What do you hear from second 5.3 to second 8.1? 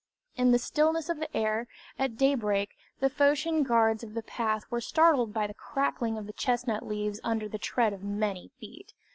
by the crackling of the chestnut leaves under the tread of